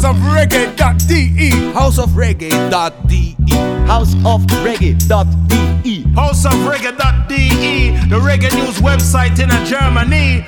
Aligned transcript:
House 0.00 0.16
of 0.16 0.22
Reggae.de. 0.22 1.72
House 1.74 1.98
of 1.98 2.10
Reggae.de. 2.12 3.36
House 3.86 4.14
of 4.24 4.40
Reggae.de. 4.64 6.14
House 6.14 6.46
of 6.46 6.52
Reggae.de. 6.52 8.08
The 8.08 8.16
Reggae 8.16 8.50
News 8.54 8.78
website 8.78 9.38
in 9.40 9.50
Germany. 9.66 10.46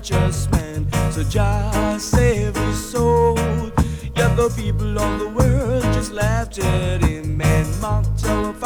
righteous 0.00 0.50
man, 0.50 0.86
so 1.12 1.22
just 1.24 2.10
save 2.10 2.56
his 2.56 2.90
soul. 2.90 3.36
Yet 4.16 4.34
the 4.34 4.50
people 4.56 4.98
of 4.98 5.18
the 5.20 5.28
world 5.28 5.82
just 5.92 6.12
laughed 6.12 6.58
at 6.58 7.02
him 7.02 7.38
and 7.42 7.80
mocked 7.82 8.24
him. 8.24 8.59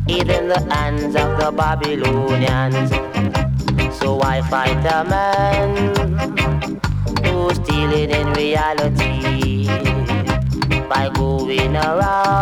Even 0.07 0.47
the 0.47 0.59
hands 0.69 1.15
of 1.15 1.37
the 1.39 1.51
Babylonians. 1.55 2.89
So 3.99 4.21
I 4.21 4.41
fight 4.49 4.85
a 4.85 5.03
man 5.09 5.95
who's 7.23 7.55
stealing 7.55 8.11
in 8.11 8.33
reality 8.33 9.67
by 10.87 11.09
going 11.13 11.75
around 11.75 12.32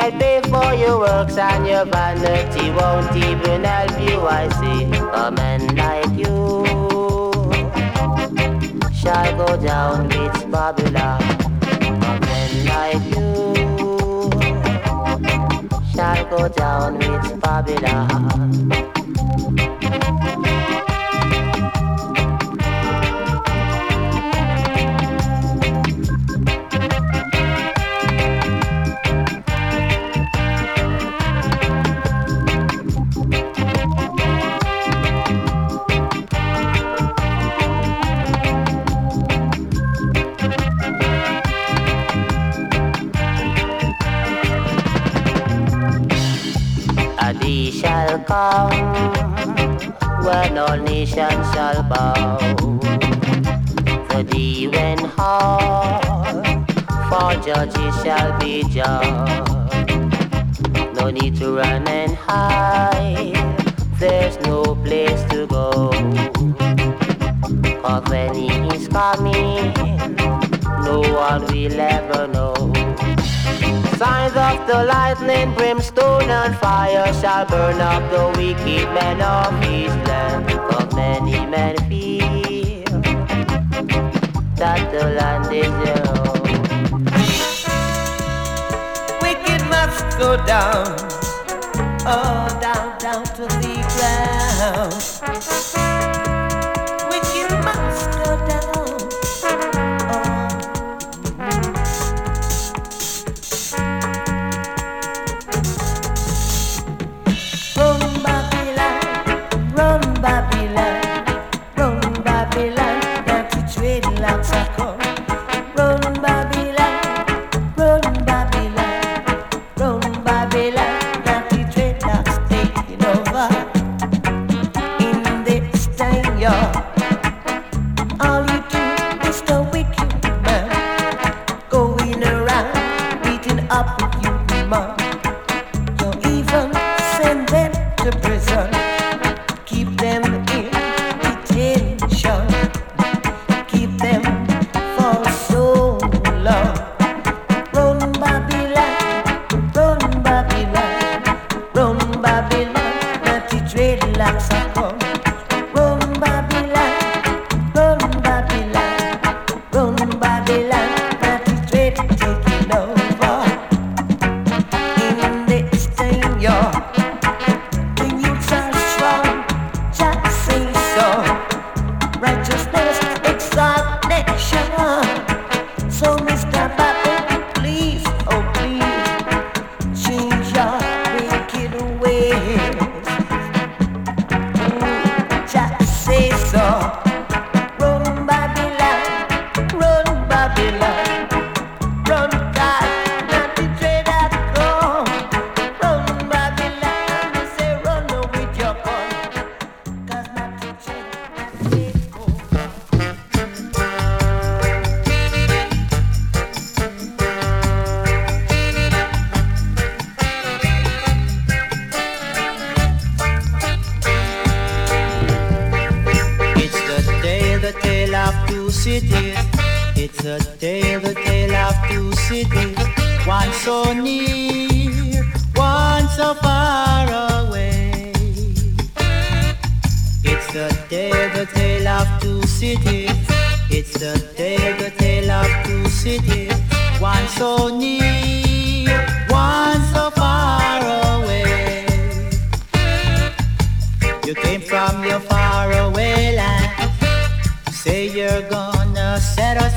wicked 0.00 0.42
before 0.42 0.74
your 0.74 0.98
works 0.98 1.36
and 1.36 1.66
your 1.66 1.84
vanity 1.84 2.70
won't 2.70 3.14
even 3.16 3.64
help 3.64 4.00
you. 4.00 4.20
I 4.26 4.48
see 4.60 4.84
a 5.12 5.30
man 5.30 5.76
like 5.76 6.12
you 6.18 6.64
shall 8.94 9.36
go 9.36 9.56
down 9.56 10.08
with 10.08 10.50
Babylon. 10.50 11.22
A 11.72 12.20
man 12.20 12.66
like 12.66 13.04
you 13.14 13.28
shall 15.92 16.24
go 16.30 16.48
down 16.48 16.98
with 16.98 17.40
Babylon. 17.40 18.90
When 50.30 50.58
all 50.58 50.76
nations 50.76 51.46
shall 51.52 51.82
bow. 51.82 52.38
The 54.10 54.22
day 54.30 54.68
when 54.68 54.98
hard 55.16 56.44
for 57.08 57.30
judges 57.46 57.94
shall 58.02 58.30
be 58.38 58.62
judged. 58.74 59.48
No 60.96 61.10
need 61.10 61.36
to 61.36 61.56
run 61.56 61.88
and 61.88 62.14
hide, 62.14 63.34
there's 63.98 64.38
no 64.40 64.62
place 64.86 65.22
to 65.32 65.46
go. 65.46 65.90
Cause 67.82 68.04
when 68.10 68.34
he 68.34 68.48
is 68.76 68.86
coming, 68.88 69.74
no 70.88 71.00
one 71.26 71.42
will 71.52 71.80
ever 71.80 72.28
know. 72.28 72.54
Signs 73.98 74.36
of 74.48 74.66
the 74.68 74.84
lightning, 74.92 75.54
brimstone 75.54 76.30
and 76.30 76.54
fire 76.56 77.12
shall 77.20 77.44
burn 77.46 77.80
up 77.80 78.02
the 78.10 78.24
wicked 78.38 78.86
men 78.94 79.20
of 79.20 79.69
that 84.60 84.92
the 84.92 85.02
land 85.16 85.48
is. 85.56 85.72
Wicked 89.22 89.62
must 89.70 90.18
go 90.18 90.36
down, 90.44 90.84
oh 92.04 92.46
down, 92.60 92.98
down 92.98 93.24
to 93.24 93.44
the 93.62 93.74
ground. 93.96 95.09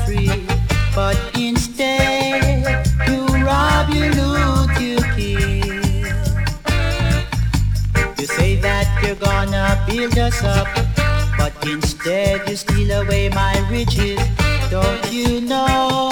free. 0.04 0.46
But 0.94 1.16
instead, 1.36 2.86
you 3.08 3.26
rob, 3.44 3.88
you 3.90 4.10
loot, 4.12 4.70
you 4.80 4.96
kill. 5.16 5.74
You 8.18 8.26
say 8.26 8.56
that 8.56 8.86
you're 9.02 9.16
gonna 9.16 9.82
build 9.86 10.16
us 10.18 10.42
up, 10.42 10.68
but 11.36 11.52
instead 11.66 12.48
you 12.48 12.56
steal 12.56 12.90
away 13.02 13.28
my 13.30 13.54
riches. 13.70 14.20
Don't 14.70 15.12
you 15.12 15.40
know? 15.40 16.03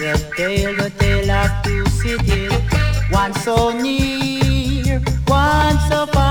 There's 0.00 0.22
tale, 0.30 0.74
the 0.76 0.88
tale 0.98 1.30
of 1.30 1.62
two 1.62 1.84
cities, 2.00 2.50
one 3.10 3.34
so 3.34 3.68
near, 3.78 4.98
one 5.26 5.78
so 5.90 6.06
far. 6.06 6.29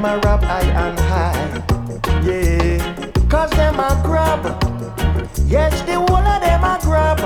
them 0.00 0.18
a 0.18 0.18
rap 0.20 0.42
high 0.42 0.62
and 0.62 0.98
high. 0.98 1.62
Yeah, 2.24 3.10
cause 3.28 3.50
them 3.50 3.78
a 3.78 4.00
grab. 4.02 4.44
Yes, 5.46 5.82
the 5.82 5.94
whole 5.94 6.16
of 6.16 6.40
them 6.40 6.64
a 6.64 6.78
grab. 6.80 7.18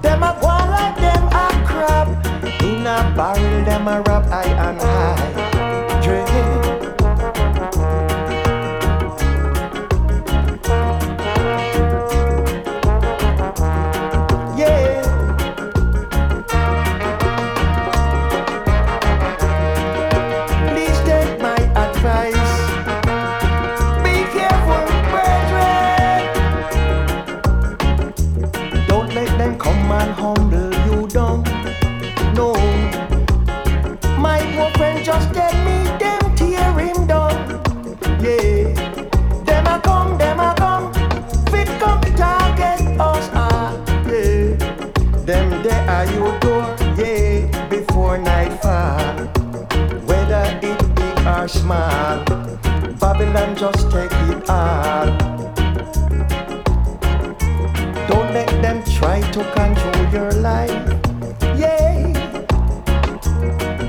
Them 0.00 0.22
a 0.22 0.38
go 0.40 0.46
like 0.46 0.96
them 0.96 1.24
a 1.26 1.66
crab. 1.66 2.08
In 2.62 2.86
a 2.86 3.12
barrel, 3.16 3.64
them 3.64 3.88
a 3.88 4.00
rap 4.02 4.26
high 4.26 4.44
and 4.44 4.80
high. 4.80 5.33
are 51.44 51.48
small. 51.48 52.24
Babylon 52.98 53.54
just 53.54 53.90
take 53.90 54.10
it 54.30 54.48
all. 54.48 55.06
Don't 58.08 58.30
let 58.32 58.48
them 58.62 58.82
try 58.96 59.20
to 59.32 59.42
control 59.52 60.00
your 60.10 60.32
life. 60.40 60.86
Yay! 61.60 62.14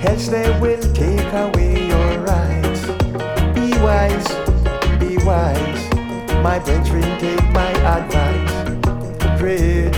Else 0.03 0.27
they 0.27 0.49
will 0.59 0.83
take 0.93 1.31
away 1.31 1.87
your 1.87 2.19
rights. 2.27 2.81
Be 3.55 3.71
wise, 3.87 4.27
be 4.99 5.15
wise. 5.23 5.83
My 6.43 6.59
brethren, 6.59 7.07
take 7.19 7.47
my 7.53 7.71
advice. 7.95 8.55
Pray, 9.39 9.91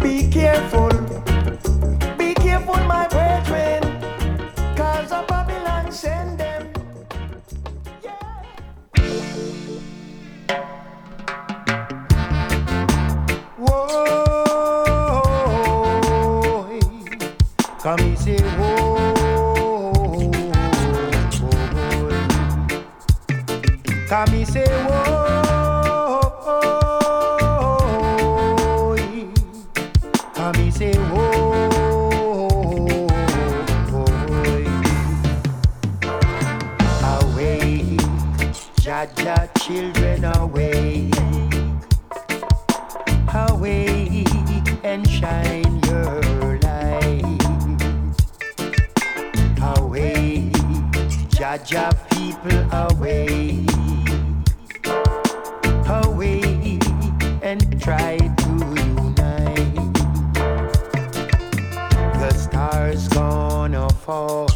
be 0.00 0.30
careful. 0.30 1.09
try 57.80 58.18
to 58.18 58.50
unite. 58.76 59.74
The 62.20 62.32
stars 62.34 63.08
gonna 63.08 63.88
fall 63.88 64.48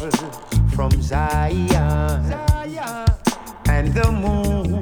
from 0.75 0.91
Zion, 1.01 2.33
and 3.67 3.93
the 3.93 4.11
moon 4.11 4.79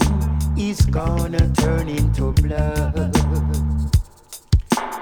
is 0.57 0.81
gonna 0.81 1.53
turn 1.53 1.87
into 1.87 2.33
blood 2.33 3.15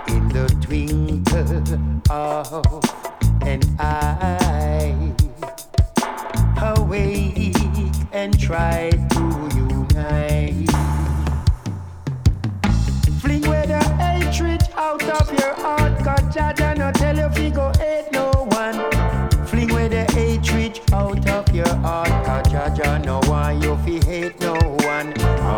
in 0.08 0.28
the 0.30 0.48
twinkle 0.62 2.12
of 2.12 2.66
an 3.42 3.62
eye. 3.80 5.14
Awake 6.62 7.56
and 8.14 8.40
try 8.40 8.92
to. 8.92 9.51
heart, 15.72 16.04
cause 16.04 16.34
Jah 16.34 16.54
Jah 16.56 16.74
no 16.76 16.92
tell 16.92 17.18
you 17.18 17.30
fi 17.30 17.50
go 17.50 17.72
hate 17.80 18.10
no 18.12 18.30
one. 18.62 18.78
Fling 19.48 19.72
away 19.72 19.88
the 19.88 20.04
hatred 20.14 20.80
out 20.94 21.28
of 21.30 21.56
your 21.56 21.76
heart, 21.86 22.14
cause 22.26 22.52
Jah 22.52 22.74
Jah 22.76 22.98
no 23.00 23.20
want 23.28 23.64
you 23.64 23.76
fi 23.84 23.96
hate 24.06 24.40
no 24.40 24.56
one. 24.92 25.10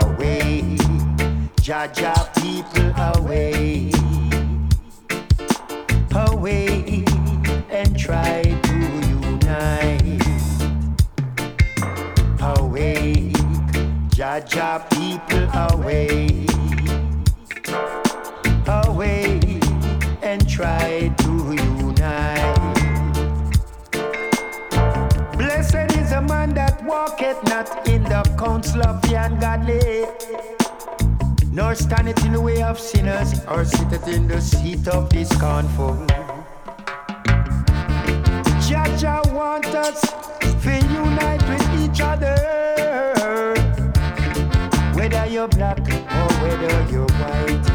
Away, 0.02 0.78
Jah 1.62 1.88
Jah 1.94 2.30
people 2.42 2.90
away, 3.12 3.92
away, 6.28 7.04
and 7.70 7.98
try 7.98 8.42
to 8.68 8.78
unite. 9.20 10.22
Awake, 12.42 13.36
Jah 14.10 14.40
Jah 14.46 14.86
people 14.92 15.48
awake. 15.68 16.53
nor 31.74 32.08
it 32.08 32.24
in 32.24 32.34
the 32.34 32.40
way 32.40 32.62
of 32.62 32.80
sinners, 32.80 33.34
or 33.48 33.66
sit 33.66 33.92
it 33.92 34.08
in 34.08 34.28
the 34.28 34.40
seat 34.40 34.88
of 34.90 35.10
discomfort. 35.10 36.08
Jah 38.62 38.86
Jah 38.96 39.24
want 39.34 39.66
us 39.66 40.02
to 40.62 40.72
unite 40.94 41.42
with 41.50 41.68
each 41.82 42.00
other. 42.00 42.36
Whether 44.94 45.26
you're 45.26 45.48
black 45.48 45.80
or 45.80 46.28
whether 46.44 46.92
you're 46.92 47.12
white, 47.22 47.66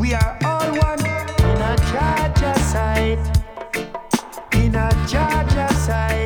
we 0.00 0.14
are 0.14 0.38
all 0.44 0.70
one 0.78 1.00
in 1.00 1.58
a 1.70 1.76
Jah 1.90 2.32
Jah 2.34 2.58
sight. 2.72 3.20
In 4.54 4.74
a 4.74 4.88
Jah 5.06 5.44
Jah 5.50 5.74
sight. 5.74 6.17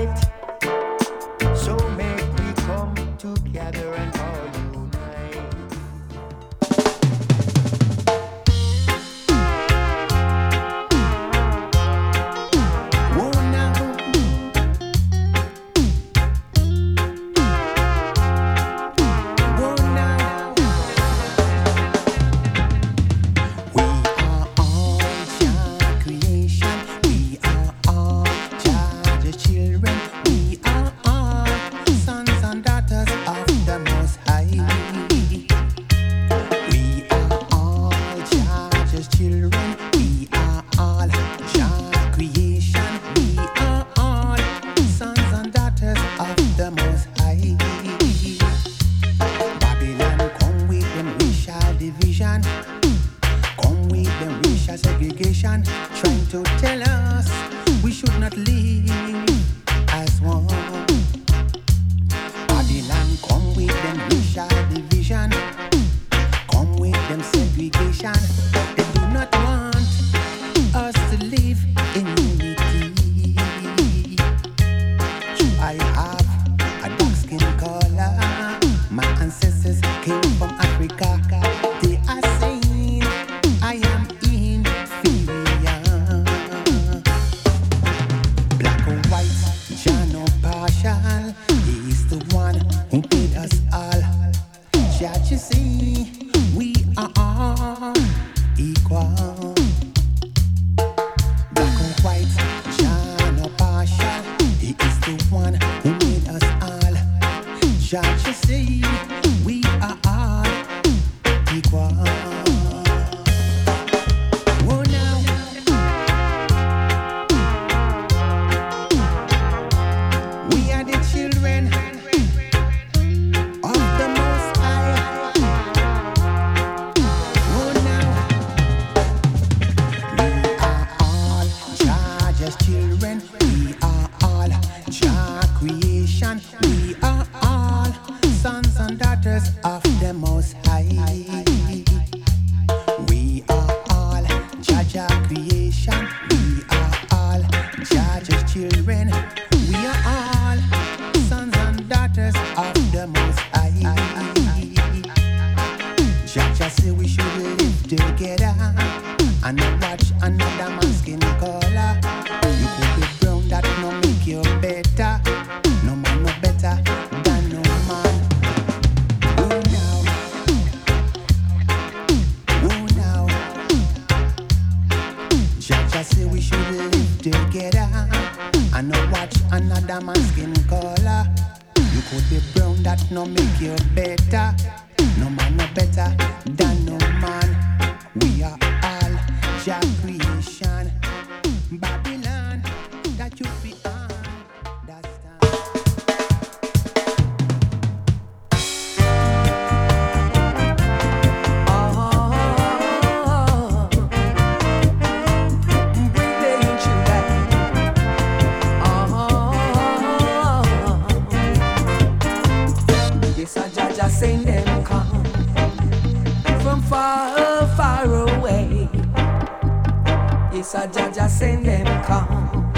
come 222.05 222.73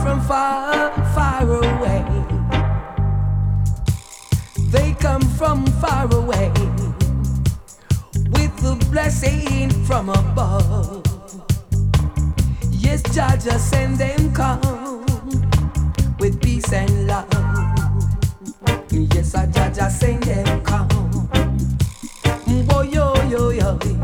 from 0.00 0.20
far, 0.22 0.90
far 1.14 1.42
away. 1.42 2.04
They 4.70 4.94
come 4.94 5.22
from 5.22 5.66
far 5.82 6.04
away 6.14 6.52
with 8.34 8.54
the 8.62 8.76
blessing 8.90 9.70
from 9.84 10.08
above. 10.08 11.02
Yes, 12.70 13.02
Jah 13.14 13.36
just 13.36 13.70
send 13.70 13.98
them 13.98 14.32
come 14.32 15.04
with 16.18 16.40
peace 16.40 16.72
and 16.72 17.06
love. 17.06 17.26
Yes, 18.90 19.34
I 19.34 19.46
Jah 19.46 19.72
just 19.74 20.00
send 20.00 20.22
them 20.22 20.62
come. 20.62 20.88
Boy, 22.66 22.82
yo, 22.92 23.14
yo, 23.28 23.50
yo. 23.50 23.99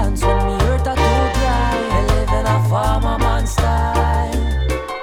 balance 0.00 0.24
when 0.24 0.38
me 0.46 0.54
hurt 0.64 0.86
I 0.86 0.94
too 0.94 1.24
dry. 1.38 1.76
I 1.96 2.00
live 2.12 2.32
in 2.38 2.46
a 2.46 2.58
farmer 2.68 3.18
man 3.18 3.46
style. 3.46 4.42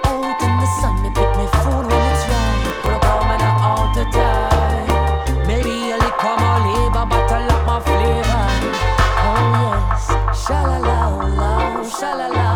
Out 0.10 0.42
in 0.46 0.54
the 0.62 0.68
sun, 0.80 0.96
me 1.04 1.10
pick 1.18 1.32
me 1.40 1.46
food 1.62 1.86
when 1.90 2.04
it's 2.14 2.24
right. 2.32 2.64
Pull 2.82 2.96
up 2.98 3.06
on 3.14 3.22
man 3.30 3.42
out 3.70 3.90
to 3.98 4.04
time. 4.18 5.48
Maybe 5.48 5.76
a 5.96 5.98
little 6.04 6.38
more 6.44 6.60
labor, 6.66 7.06
but 7.12 7.32
I 7.38 7.40
love 7.50 7.66
my 7.72 7.80
flavor. 7.88 8.46
Oh 9.28 9.42
yes, 9.64 10.06
sha 10.44 10.60
la 10.70 10.78
la 10.88 11.00
la, 11.40 11.54
sha 11.98 12.12
la 12.20 12.28
la 12.28 12.48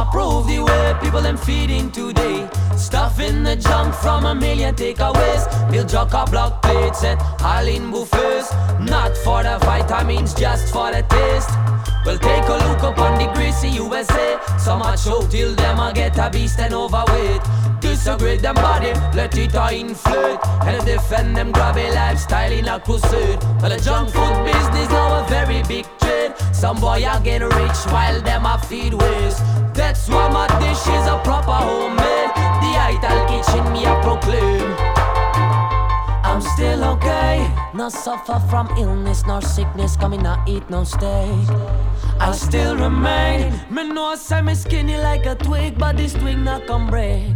approve 0.00 0.46
the 0.46 0.58
way 0.58 0.94
people 1.00 1.20
them 1.20 1.36
feeding 1.36 1.90
today. 1.90 2.43
The 3.44 3.56
junk 3.56 3.94
from 3.94 4.24
a 4.24 4.34
million 4.34 4.74
takeaways. 4.74 5.44
Jock 5.86 6.14
a 6.14 6.24
block 6.30 6.62
plates 6.62 7.04
and 7.04 7.20
in 7.68 7.90
buffets. 7.90 8.50
Not 8.80 9.14
for 9.18 9.42
the 9.42 9.58
vitamins, 9.60 10.32
just 10.32 10.72
for 10.72 10.90
the 10.90 11.02
taste. 11.02 11.50
Well, 12.06 12.18
take 12.18 12.48
a 12.48 12.56
look 12.66 12.82
upon 12.82 13.18
the 13.18 13.30
greasy 13.34 13.68
USA. 13.68 14.38
So 14.58 14.78
much 14.78 15.04
show 15.04 15.26
till 15.28 15.54
them 15.54 15.78
I 15.78 15.92
get 15.92 16.16
a 16.16 16.30
beast 16.30 16.58
and 16.58 16.72
overweight. 16.72 17.42
Disagree 17.80 18.38
them 18.38 18.54
body, 18.54 18.92
let 19.14 19.36
it 19.36 19.54
all 19.54 19.68
inflate. 19.68 20.38
And 20.64 20.84
defend 20.86 21.36
them 21.36 21.52
grabby 21.52 21.94
lifestyle 21.94 22.50
in 22.50 22.66
a 22.66 22.80
crusade. 22.80 23.42
Well, 23.60 23.68
the 23.68 23.78
junk 23.78 24.08
food 24.08 24.44
business 24.44 24.88
now 24.88 25.22
a 25.22 25.28
very 25.28 25.62
big 25.64 25.86
trade. 25.98 26.32
Some 26.52 26.80
boy 26.80 27.04
are 27.04 27.20
get 27.20 27.42
rich 27.42 27.80
while 27.92 28.20
them 28.22 28.46
a 28.46 28.58
feed 28.58 28.94
waste. 28.94 29.42
That's 29.74 30.08
why 30.08 30.28
my 30.30 30.46
dish 30.60 30.80
is 30.80 31.06
a 31.06 31.20
proper 31.22 31.52
homemade. 31.52 32.53
Ital 32.86 33.26
kitchen 33.28 33.72
me 33.72 33.86
a 33.86 33.98
proclaim. 34.02 34.74
I'm 36.22 36.42
still 36.42 36.84
okay. 36.84 37.50
Not 37.72 37.92
suffer 37.92 38.38
from 38.50 38.68
illness 38.76 39.24
nor 39.26 39.40
sickness, 39.40 39.96
coming 39.96 40.22
not 40.22 40.46
eat 40.46 40.68
no 40.68 40.84
steak. 40.84 41.48
I 42.20 42.32
still 42.32 42.76
remain. 42.76 43.58
Me 43.70 43.88
know 43.88 44.14
me 44.42 44.54
skinny 44.54 44.98
like 44.98 45.24
a 45.24 45.34
twig, 45.34 45.78
but 45.78 45.96
this 45.96 46.12
twig 46.12 46.36
not 46.36 46.66
come 46.66 46.86
break. 46.86 47.32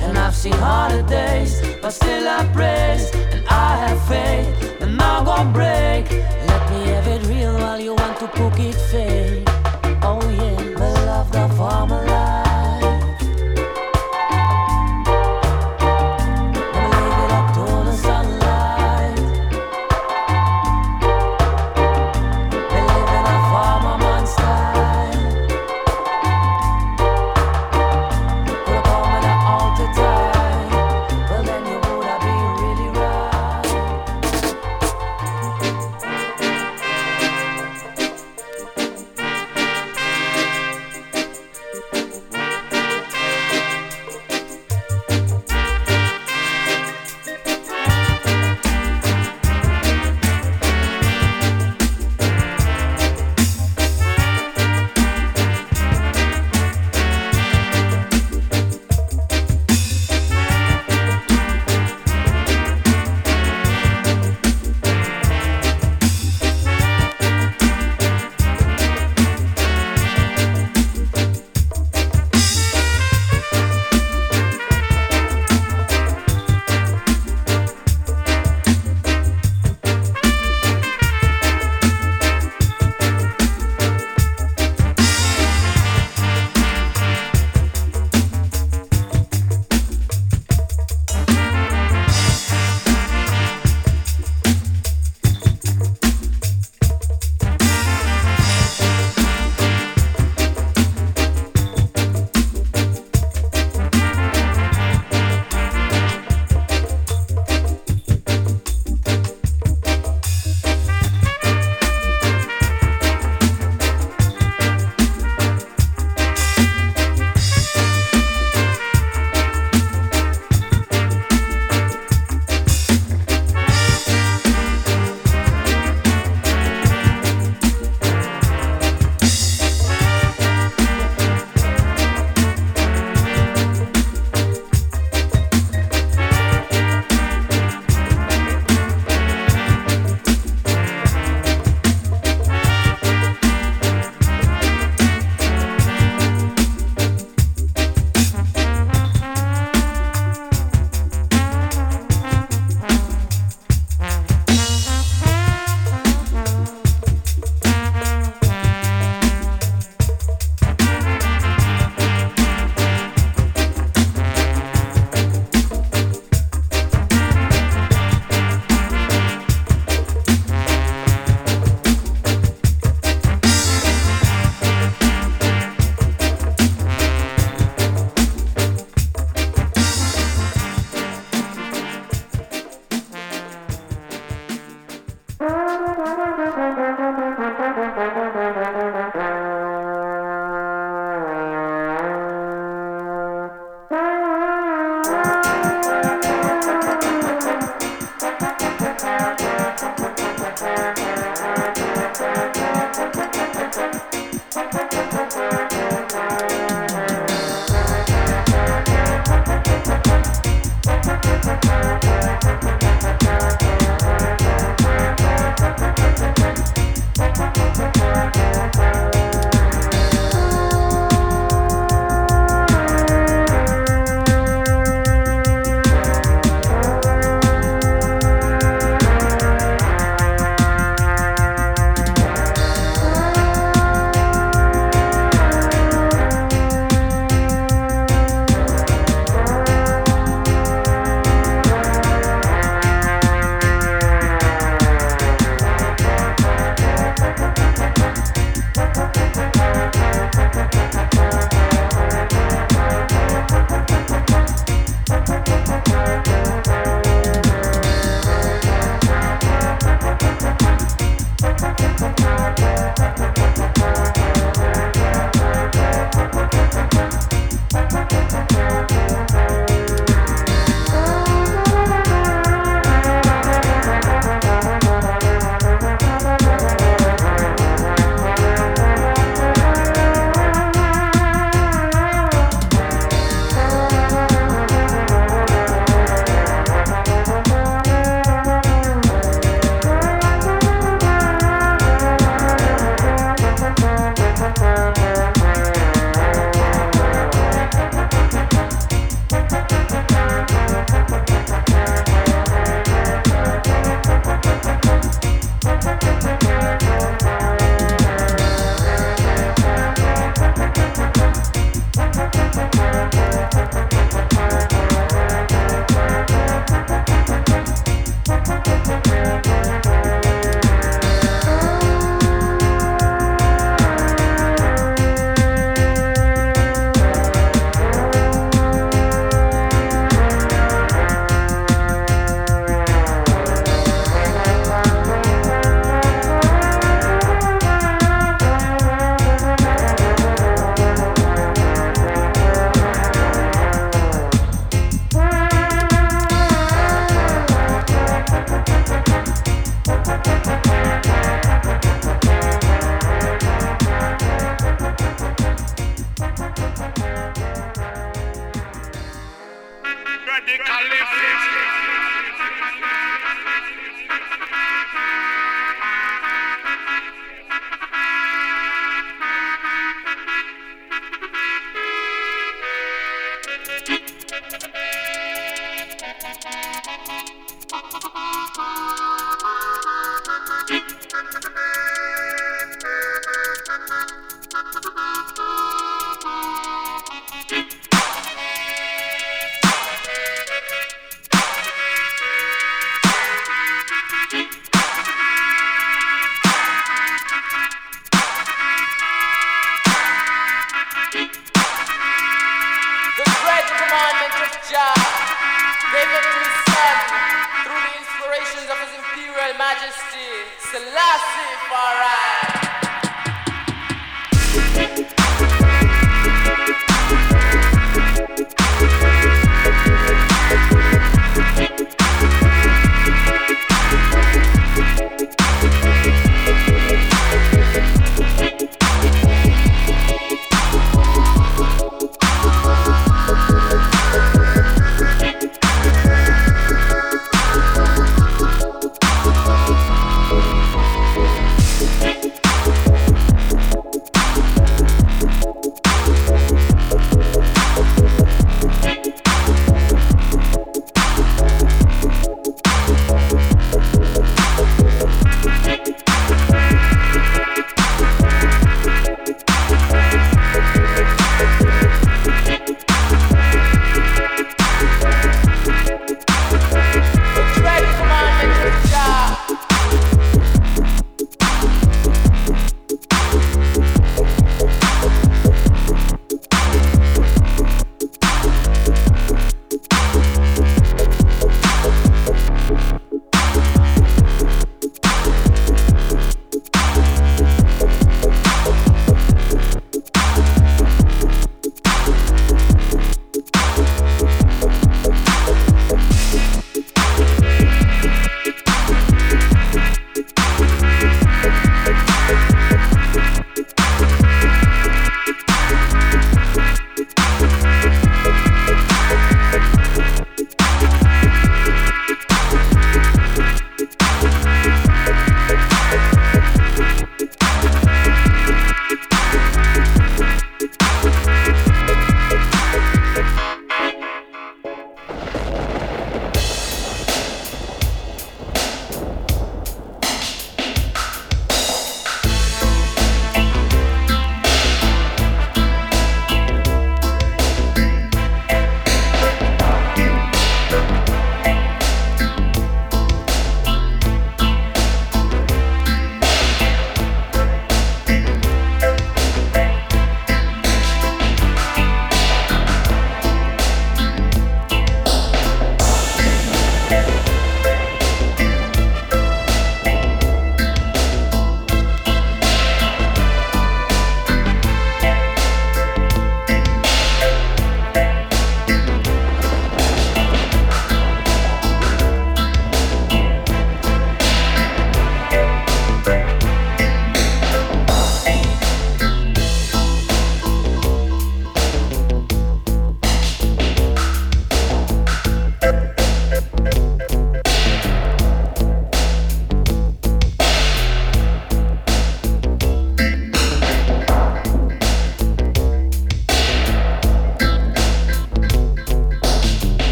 And 0.00 0.18
I've 0.18 0.34
seen 0.34 0.54
harder 0.54 1.02
days, 1.02 1.62
but 1.80 1.90
still 1.90 2.26
I 2.26 2.44
praise 2.52 3.08
and 3.14 3.46
I 3.46 3.76
have 3.76 4.02
faith. 4.08 4.82
And 4.82 4.96
now 4.96 5.22
gon' 5.22 5.52
break. 5.52 6.10
Let 6.50 6.62
me 6.72 6.80
have 6.88 7.06
it 7.06 7.22
real 7.28 7.54
while 7.54 7.78
you 7.78 7.94
want 7.94 8.18
to 8.18 8.26
cook 8.26 8.58
it 8.58 8.74
fake. 8.90 9.44
Oh 10.02 10.20
yeah, 10.28 10.60
me 10.60 10.88
love 11.06 11.30
the 11.30 11.48
farmer 11.56 12.07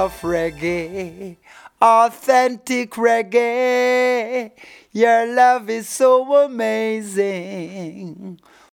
of 0.00 0.18
reggae, 0.22 1.36
authentic 1.78 2.92
reggae. 2.92 4.50
Your 4.92 5.26
love 5.26 5.68
is 5.68 5.90
so 5.90 6.44
amazing. 6.44 8.40